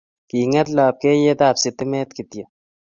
[0.29, 2.45] kinget lapkeiyetap stimet kityo